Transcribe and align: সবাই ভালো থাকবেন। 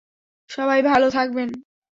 সবাই 0.49 0.79
ভালো 0.83 1.07
থাকবেন। 1.09 1.49